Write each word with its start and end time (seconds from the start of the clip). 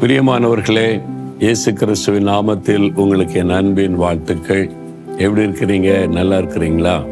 பிரியமானவர்களே 0.00 1.02
இயேசு 1.38 1.72
கிறிஸ்துவின் 1.72 2.28
நாமத்தில் 2.28 2.94
உங்களுக்கு 2.94 3.34
என் 3.34 3.50
அன்பின் 3.50 3.94
வாழ்த்துக்கள். 3.94 4.70
எப்படி 5.18 5.46
இருக்கிறீங்க? 5.46 6.08
நல்லா 6.08 6.38
இருக்கிறீங்களா? 6.38 7.06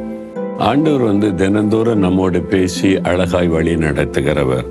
ஆண்டவர் 0.58 1.00
வந்து 1.00 1.35
தினந்தோறும் 1.35 1.99
நம்மோடு 1.99 2.40
பேசி 2.42 3.00
அழகாய் 3.00 3.49
வழி 3.49 3.74
நடத்துகிறவர். 3.74 4.64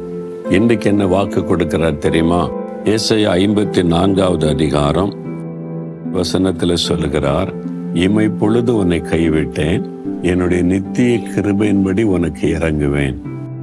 இன்றைக்கு 0.49 0.89
என்ன 0.89 1.07
வாக்கு 1.07 1.39
கொடுக்கிறார் 1.39 1.97
தெரியுமா? 1.97 2.49
இயேசைய 2.83 3.27
ஐம்பத்தி 3.33 3.83
நான்காவது 3.83 4.47
அதிகாரம் 4.47 5.13
வசனத்தில் 6.11 6.75
சொல்லுகிறார் 6.75 7.53
இமை 7.93 8.29
பொழுது 8.29 8.75
உன்னை 8.75 9.01
கைவிட்டேன் 9.01 9.89
என்னுடைய 10.21 10.63
நித்திய 10.63 11.17
கிருபையின்படி 11.17 12.03
உனக்கு 12.03 12.57
இறங்குவேன். 12.59 13.17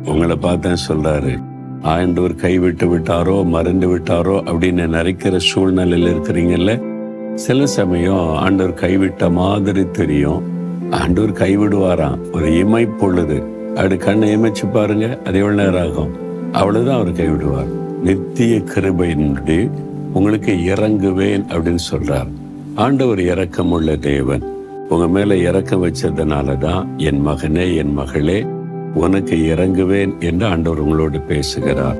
உங்களை 0.04 0.36
பார்த்தேன் 0.36 0.76
சொல்றாரு. 0.88 1.48
ஆண்டவர் 1.82 2.34
கைவிட்டு 2.34 2.96
விட்டாரோ 2.96 3.44
மறந்து 3.44 3.96
விட்டாரோ 3.96 4.42
அப்படின்னு 4.44 4.86
நினைக்கிற 4.86 5.38
சூழ்நிலையில் 5.38 6.14
இருக்கிறீங்கல்ல 6.14 6.88
சில 7.34 7.66
சமயம் 7.66 8.36
ஆண்டவர் 8.36 8.74
கைவிட்ட 8.74 9.32
மாதிரி 9.32 9.90
தெரியும். 9.90 10.42
ஆண்டவர் 10.90 11.30
கைவிடுவாராம். 11.30 12.18
ஒரு 12.32 12.58
இமை 12.58 12.86
பொழுது. 12.86 13.42
அப்படி 13.68 13.96
கண்ணை 13.96 14.36
இமைச்சு 14.36 14.72
பாருங்க 14.72 15.18
அது 15.24 15.38
எவ்வளோ 15.38 15.70
நேரம் 15.70 15.90
ஆகும்? 15.90 16.08
அவ்வளவுதான் 16.52 16.94
அவர் 16.94 17.12
கைவிடுவார். 17.12 17.68
நித்திய 18.04 18.56
கிருபையின்படி 18.58 19.70
உங்களுக்கு 20.12 20.52
இறங்குவேன் 20.52 21.44
அப்படின்னு 21.48 21.78
சொல்றார். 21.92 22.26
ஆண்டவர் 22.74 23.18
இரக்கமுள்ள 23.18 23.98
தேவன். 23.98 24.42
உங்க 24.88 25.08
மேல 25.08 25.36
இறக்கம் 25.36 25.84
வச்சதுனால 25.84 26.58
தான் 26.58 26.98
என் 26.98 27.26
மகனே 27.26 27.76
என் 27.76 27.92
மகளே 27.92 28.46
உனக்கு 28.94 29.36
இறங்குவேன் 29.36 30.18
என்று 30.20 30.46
ஆண்டவர் 30.46 30.78
உங்களோடு 30.78 31.20
பேசுகிறார். 31.20 31.98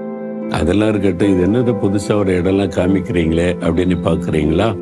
அதெல்லாம் 0.51 0.89
இருக்கட்டும் 0.89 1.29
இது 1.29 1.47
என்னது 1.47 1.75
புதுசாக 1.83 2.15
ஒரு 2.15 2.43
இடம்லாம் 2.43 2.75
காமிக்கிறீங்களே 2.77 3.57
அப்படின்னு 3.61 3.97
பார்க்குறீங்களா? 4.05 4.77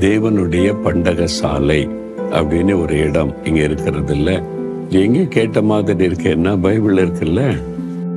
தேவனுடைய 0.00 0.74
பண்டக 0.84 1.24
சாலை 1.24 1.88
அப்படின்னு 2.32 2.80
ஒரு 2.80 2.98
இடம் 2.98 3.34
இங்கே 3.44 3.62
இருக்கிறது 3.62 4.14
இல்லை 4.14 4.42
எங்கே 4.90 5.26
கேட்ட 5.28 5.62
மாதிரி 5.62 6.08
இருக்கேன்னா 6.08 6.60
பைபிள் 6.60 6.96
இருக்குல்ல? 6.96 7.56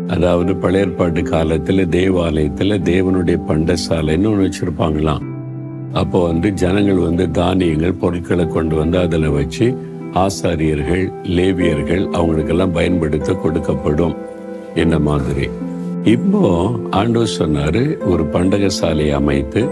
அதாவது 0.07 0.53
பழையற்பாட்டு 0.53 1.23
காலத்தில் 1.23 1.89
தேவாலயத்தில் 1.89 2.81
தேவனுடைய 2.81 3.37
தேவனுடைய 3.39 3.39
பண்டசாலைன்னு 3.47 4.29
ஒன்று 4.29 4.49
வச்சுருப்பாங்களாம். 4.49 5.21
அப்போ 5.93 6.27
வந்து 6.27 6.49
ஜனங்கள் 6.49 6.95
வந்து 6.95 7.31
தானியங்கள் 7.31 7.93
பொருட்களை 7.93 8.47
கொண்டு 8.47 8.75
வந்து 8.75 8.97
அதில் 8.97 9.29
வச்சு 9.29 9.77
ஆசாரியர்கள் 10.13 11.11
லேவியர்கள் 11.23 12.07
அவங்களுக்கெல்லாம் 12.11 12.71
பயன்படுத்த 12.71 13.33
கொடுக்கப்படும் 13.33 14.15
என்ன 14.75 14.99
மாதிரி? 14.99 15.49
இப்போ 16.03 16.69
ஆண்டவர் 16.89 17.37
சொன்னாரு 17.39 17.97
ஒரு 18.03 18.25
பண்டக 18.25 18.67
சாலையை 18.69 19.13
அமைத்து 19.13 19.69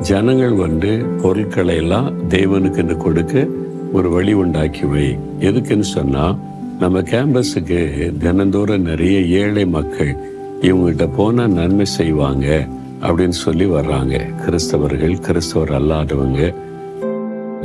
ஜனங்கள் 0.00 0.52
வந்து 0.52 1.04
பொருட்களை 1.22 1.76
எல்லாம் 1.76 2.28
தேவனுக்குன்னு 2.28 2.96
கொடுக்க 2.96 3.48
ஒரு 3.92 4.10
வழி 4.10 4.32
உண்டாக்கி 4.32 4.84
வை. 4.84 5.18
எதுக்குன்னு 5.40 5.80
சொன்னா 5.80 6.36
நம்ம 6.78 7.00
கேம்பஸுக்கு 7.00 8.12
தினந்தோறும் 8.18 8.82
நிறைய 8.82 9.20
ஏழை 9.20 9.66
மக்கள் 9.66 10.16
இவங்ககிட்ட 10.60 11.08
போனா 11.16 11.46
நன்மை 11.46 11.84
செய்வாங்க 11.84 12.66
அப்படின்னு 13.00 13.28
சொல்லி 13.28 13.64
வர்றாங்க. 13.64 14.26
கிறிஸ்தவர்கள் 14.46 15.18
கிறிஸ்தவர் 15.18 15.72
அல்லாதவங்க 15.72 16.54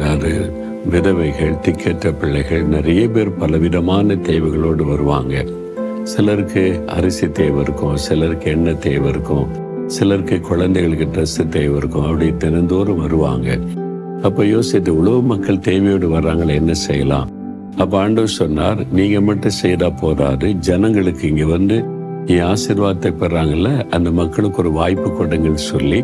அது 0.04 0.54
விதவைகள் 0.86 1.60
திக்கற்ற 1.66 2.12
பிள்ளைகள் 2.20 2.64
நிறைய 2.64 3.10
பேர் 3.10 3.38
பலவிதமான 3.38 4.16
தேவைகளோடு 4.16 4.84
வருவாங்க. 4.86 5.46
சிலருக்கு 6.04 6.84
அரிசி 6.86 7.32
தேவை 7.32 7.62
இருக்கும் 7.62 7.98
சிலருக்கு 7.98 8.52
எண்ணெய் 8.52 8.80
தேவை 8.80 9.08
இருக்கும் 9.10 9.48
சிலருக்கு 9.88 10.40
குழந்தைகளுக்கு 10.40 11.06
ட்ரெஸ் 11.06 11.50
தேவை 11.50 11.78
இருக்கும் 11.78 12.04
அப்படி 12.04 12.34
தினந்தோறும் 12.38 13.02
வருவாங்க. 13.02 13.60
அப்போ 14.24 14.46
யோசித்து 14.46 14.96
உழவு 14.96 15.22
மக்கள் 15.22 15.60
தேவையோடு 15.60 16.08
வர்றாங்களே 16.18 16.54
என்ன 16.54 16.74
செய்யலாம்? 16.74 17.30
அப்போ 17.78 17.98
ஆண்டவர் 17.98 18.38
சொன்னார் 18.42 18.86
நீங்கள் 18.92 19.22
மட்டும் 19.22 19.58
செய்தா 19.62 19.90
போதாது 19.90 20.52
ஜனங்களுக்கு 20.52 21.28
இங்கே 21.28 21.44
வந்து 21.44 21.78
என் 22.26 22.46
ஆசீர்வாதத்தை 22.46 23.12
பெறாங்கல்ல 23.20 23.90
அந்த 23.90 24.12
மக்களுக்கு 24.12 24.58
ஒரு 24.58 24.72
வாய்ப்பு 24.72 25.10
கொடுங்கன்னு 25.10 25.64
சொல்லி 25.72 26.04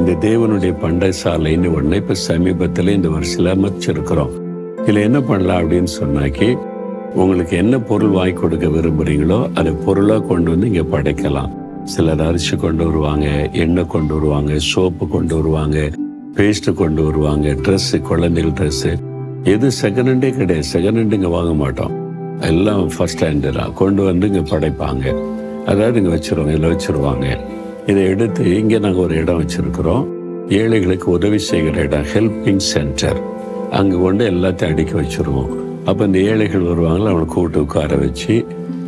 இந்த 0.00 0.14
தேவனுடைய 0.24 0.72
பண்டை 0.80 1.08
சாலைன்னு 1.20 1.68
ஒன்று 1.76 1.98
இப்போ 2.00 2.14
சமீபத்தில் 2.28 2.90
இந்த 2.96 3.08
வருஷத்தில் 3.14 3.50
அமைச்சிருக்கிறோம். 3.52 4.32
இதில் 4.82 5.00
என்ன 5.08 5.18
பண்ணலாம் 5.28 5.60
அப்படின்னு 5.60 5.90
சொன்னாக்கி 6.00 6.48
உங்களுக்கு 7.22 7.54
என்ன 7.62 7.74
பொருள் 7.90 8.12
வாங்கி 8.16 8.34
கொடுக்க 8.40 8.66
விரும்புகிறீங்களோ 8.74 9.38
அதை 9.58 9.72
பொருளாக 9.86 10.22
கொண்டு 10.30 10.48
வந்து 10.52 10.68
இங்கே 10.70 10.84
படைக்கலாம். 10.94 11.50
சிலர் 11.92 12.24
அரிசி 12.28 12.54
கொண்டு 12.64 12.82
வருவாங்க 12.88 13.26
எண்ணெய் 13.64 13.90
கொண்டு 13.94 14.12
வருவாங்க 14.18 14.52
சோப்பு 14.70 15.04
கொண்டு 15.16 15.34
வருவாங்க 15.40 15.78
பேஸ்ட் 16.38 16.70
கொண்டு 16.82 17.02
வருவாங்க 17.08 17.56
ட்ரெஸ்ஸு 17.66 17.98
குழந்தைகள் 18.10 18.56
ட்ரெஸ்ஸு 18.60 18.92
எது 19.54 19.66
செகண்ட் 19.82 20.10
ஹேண்டே 20.12 20.30
கிடையாது. 20.38 20.68
செகண்ட் 20.74 20.98
ஹேண்டு 21.00 21.18
இங்கே 21.20 21.32
வாங்க 21.38 21.52
மாட்டோம். 21.64 21.92
எல்லாம் 22.52 22.86
ஃபர்ஸ்ட் 22.94 23.22
ஹேண்டு 23.26 23.52
தான். 23.58 23.74
கொண்டு 23.82 24.02
வந்து 24.10 24.26
இங்கே 24.32 24.46
படைப்பாங்க. 24.54 25.04
அதாவது 25.70 25.98
இங்கே 26.00 26.14
வச்சிருவாங்க 26.16 26.54
இதில் 26.56 26.72
வச்சுருவாங்க. 26.74 27.26
இதை 27.90 28.02
எடுத்து 28.12 28.44
இங்கே 28.58 28.78
நாங்கள் 28.84 29.04
ஒரு 29.06 29.14
இடம் 29.22 29.40
வச்சுருக்கிறோம். 29.40 30.04
ஏழைகளுக்கு 30.60 31.08
உதவி 31.16 31.38
செய்கிற 31.48 31.82
இடம் 31.86 32.06
ஹெல்பிங் 32.12 32.64
சென்டர் 32.72 33.20
அங்கே 33.78 33.96
கொண்டு 34.04 34.24
எல்லாத்தையும் 34.32 34.72
அடுக்கி 34.72 34.94
வச்சுருவோம். 35.00 35.52
அப்போ 35.88 36.02
இந்த 36.08 36.18
ஏழைகள் 36.30 36.68
வருவாங்களோ 36.70 37.10
அவனை 37.12 37.26
கூப்பிட்டு 37.34 37.60
உட்கார 37.66 37.96
வச்சு 38.04 38.34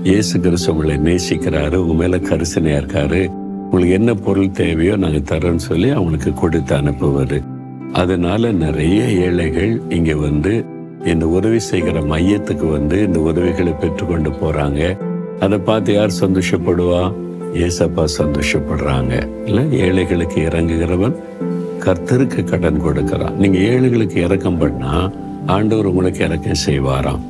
இயேசு 0.09 0.35
கிறிஸ்து 0.45 0.71
உங்களை 0.73 0.97
நேசிக்கிறாரு 1.07 1.77
உங்கள் 1.83 2.01
மேலே 2.01 2.19
கரிசனையாக 2.29 2.81
இருக்காரு 2.83 3.23
உங்களுக்கு 3.63 3.95
என்ன 4.01 4.11
பொருள் 4.27 4.57
தேவையோ 4.61 4.95
நாங்கள் 5.05 5.29
தரோன்னு 5.31 5.65
சொல்லி 5.69 5.89
அவங்களுக்கு 5.97 6.31
கொடுத்து 6.43 6.75
அனுப்புவார். 6.81 7.39
அதனால 8.03 8.51
நிறைய 8.65 9.01
ஏழைகள் 9.27 9.73
இங்கே 9.97 10.17
வந்து 10.27 10.53
இந்த 11.13 11.25
உதவி 11.37 11.61
செய்கிற 11.71 11.99
மையத்துக்கு 12.13 12.67
வந்து 12.77 12.97
இந்த 13.07 13.19
உதவிகளை 13.31 13.73
பெற்றுக்கொண்டு 13.83 14.31
போகிறாங்க 14.41 14.81
அதை 15.45 15.59
பார்த்து 15.69 15.91
யார் 15.99 16.21
சந்தோஷப்படுவா? 16.23 17.03
ஏசப்பா 17.55 18.05
சந்தோஷப்படுறாங்க. 18.19 19.29
இல்லை 19.47 19.79
ஏழைகளுக்கு 19.79 20.41
இறங்குகிறவன் 20.41 21.17
கர்த்தருக்கு 21.85 22.45
கடன் 22.45 22.83
கொடுக்கிறான். 22.83 23.37
நீங்கள் 23.37 23.61
ஏழைகளுக்கு 23.61 24.21
இறக்கம் 24.21 24.61
பண்ணால் 24.61 25.13
ஆண்டவர் 25.47 25.87
உங்களுக்கு 25.87 26.25
இறக்கம் 26.25 26.63
செய்வாராம். 26.67 27.21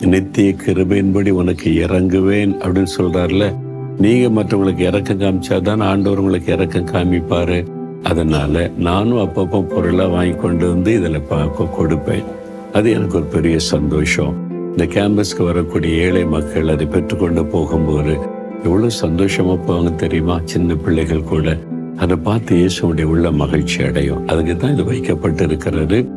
நித்திய 0.00 0.54
கிருபையின்படி 0.66 1.30
உனக்கு 1.30 1.70
இறங்குவேன் 1.70 2.52
அப்படின்னு 2.62 2.92
சொல்கிறார்ல 2.98 3.54
நீங்கள் 3.98 4.34
மற்றவங்களுக்கு 4.36 4.78
இறக்கம் 4.78 5.20
காமிச்சாதான் 5.20 5.82
ஆண்டவர் 5.82 6.18
உங்களுக்கு 6.18 6.52
இறக்கம் 6.52 6.90
காமிப்பார். 6.92 7.66
அதனால் 8.02 8.72
நானும் 8.78 9.18
அப்பப்போ 9.18 9.62
பொருளாக 9.62 10.08
வாங்கி 10.08 10.34
கொண்டு 10.34 10.68
வந்து 10.68 10.94
இதில் 10.94 11.20
பார்க்க 11.20 11.64
கொடுப்பேன். 11.78 12.24
அது 12.72 12.90
எனக்கு 12.90 13.16
ஒரு 13.16 13.24
பெரிய 13.24 13.58
சந்தோஷம். 13.58 14.34
இந்த 14.70 14.84
கேம்பஸ்க்கு 14.84 15.44
வரக்கூடிய 15.44 16.02
ஏழை 16.04 16.24
மக்கள் 16.24 16.68
அதை 16.68 16.86
பெற்றுக்கொண்டு 16.86 17.44
போகும்போது 17.44 18.18
எவ்வளவு 18.64 18.90
சந்தோஷமா 19.02 19.58
போவாங்க 19.66 19.94
தெரியுமா? 19.94 20.40
சின்ன 20.44 20.74
பிள்ளைகள் 20.74 21.22
கூட. 21.22 21.58
அதை 21.96 22.16
பார்த்து 22.16 22.56
இயேசுடைய 22.56 23.02
உள்ள 23.02 23.30
மகிழ்ச்சி 23.30 23.82
அடையும். 23.82 24.28
அதுக்கு 24.28 24.56
தான் 24.56 24.72
இது 24.72 24.84
வைக்கப்பட்டு 24.84 25.44
இருக்கிறது 25.44 26.08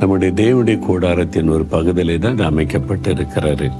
நம்முடைய 0.00 0.34
தேவனுடைய 0.34 0.78
கூடாரத்தின் 0.78 1.50
ஒரு 1.50 1.64
பகுதியிலே 1.64 2.18
தான் 2.18 2.32
இது 2.32 2.44
அமைக்கப்பட்டு 2.44 3.14
இருக்கிறாரு 3.14 3.70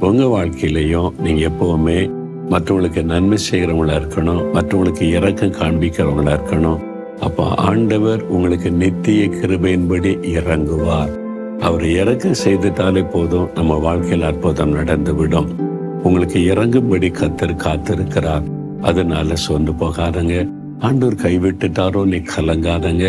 உங்க 0.00 0.24
வாழ்க்கையிலையும் 0.24 1.10
நீங்க 1.22 1.48
எப்பவுமே 1.48 2.10
மற்றவங்களுக்கு 2.50 3.02
நன்மை 3.02 3.38
செய்கிறவங்களா 3.50 3.94
இருக்கணும். 4.00 4.42
மற்றவங்களுக்கு 4.54 5.02
இறக்கம் 5.02 5.52
காண்பிக்கிறவங்களா 5.52 6.34
இருக்கணும். 6.38 6.80
அப்போ 7.20 7.44
ஆண்டவர் 7.44 8.22
உங்களுக்கு 8.26 8.70
நித்திய 8.70 9.24
கிருபையின்படி 9.24 10.12
இறங்குவார். 10.38 11.14
அவர் 11.60 11.84
இறக்கம் 11.84 12.40
செய்துட்டாலே 12.44 13.10
போதும். 13.10 13.48
நம்ம 13.54 13.74
வாழ்க்கையில் 13.74 14.22
அற்புதம் 14.22 14.70
நடந்து 14.70 15.14
விடும் 15.14 15.65
உங்களுக்கு 16.06 16.38
இறங்கும்படி 16.52 17.08
கத்தர் 17.12 17.62
காத்திருக்கிறார். 17.64 18.46
அதனால 18.82 19.28
சொந்து 19.46 19.72
போகாதங்க. 19.80 20.34
ஆண்டவர் 20.78 21.22
கைவிட்டுட்டாரோ 21.22 22.04
நீ 22.04 22.18
கலங்காதங்க. 22.34 23.04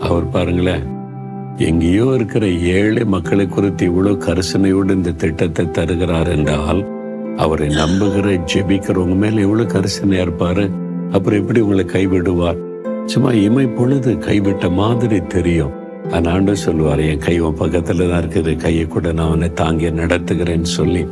அவர் 0.00 0.28
பாருங்களேன் 0.28 0.84
எங்கேயோ 1.58 2.06
இருக்கிற 2.14 2.44
ஏழை 2.48 3.04
மக்களை 3.04 3.46
குறித்து 3.46 3.84
இவ்வளவு 3.86 4.22
கரிசனையோடு 4.26 4.90
இந்த 4.90 5.10
திட்டத்தை 5.10 5.70
தருகிறார் 5.70 6.28
என்றால் 6.28 6.82
அவரை 7.36 7.68
நம்புகிற 7.68 8.28
ஜெபிக்கிறவங்க 8.52 9.14
மேல 9.14 9.40
எவ்வளவு 9.40 9.72
கரிசனையா 9.72 10.24
இருப்பாரு? 10.26 10.64
அப்புறம் 11.10 11.40
எப்படி 11.40 11.60
உங்களை 11.60 11.84
கைவிடுவார்? 11.84 12.60
சும்மா 13.06 13.30
இமை 13.46 13.66
பொழுது 13.66 14.12
கைவிட்ட 14.28 14.66
மாதிரி 14.72 15.20
தெரியும். 15.26 15.72
அந்த 16.10 16.30
ஆண்டு 16.30 16.56
சொல்லுவார் 16.56 17.00
என் 17.00 17.18
கை 17.18 17.38
உன் 17.38 17.58
பக்கத்துல 17.58 18.08
தான் 18.10 18.22
இருக்குது. 18.22 18.56
கையை 18.56 18.86
கூட 18.86 19.12
நான் 19.12 19.26
அவனை 19.26 19.52
தாங்கி 19.52 19.90
நடத்துகிறேன்னு 19.90 20.70
சொல்லி. 20.78 21.02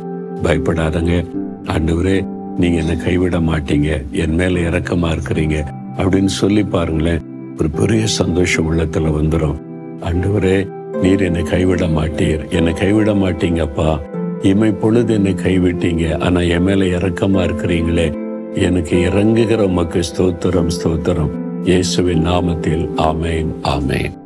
பயப்படாதங்க. 0.43 1.25
ஆண்டவரே 1.63 2.25
நீங்க 2.57 2.81
என்னை 2.81 2.97
கைவிட 2.97 3.39
மாட்டீங்க. 3.39 4.11
என் 4.11 4.33
மேல 4.33 4.59
இறக்கமா 4.59 5.17
இருக்கிறீங்க. 5.17 5.65
அப்படின்னு 5.97 6.25
சொல்லி 6.25 6.63
பாருங்களேன். 6.63 7.21
ஒரு 7.59 7.69
பெரிய 7.69 8.05
சந்தோஷம் 8.05 8.71
உள்ளத்துல 8.71 9.13
வந்துடும் 9.19 9.55
ஆண்டவரே 10.01 10.69
நீர் 11.01 11.21
என்னை 11.21 11.41
கைவிட 11.41 11.87
மாட்டீர். 11.87 12.49
என்னை 12.49 12.73
கைவிட 12.73 13.13
மாட்டீங்கப்பா. 13.13 13.99
இமை 14.41 14.71
பொழுது 14.71 15.13
என்னை 15.13 15.33
கைவிட்டீங்க. 15.33 16.19
ஆனா 16.19 16.39
என் 16.39 16.63
மேல 16.63 16.83
இறக்கமா 16.83 17.43
இருக்கிறீங்களே. 17.43 18.17
எனக்கு 18.53 18.97
இறங்குகிற 18.97 19.61
உமக்கு 19.61 19.99
ஸ்தோத்திரம் 19.99 20.67
ஸ்தோத்திரம். 20.83 21.29
இயேசுவின் 21.63 22.27
நாமத்தில். 22.27 22.89
ஆமேன் 22.97 23.47
ஆமேன். 23.63 24.20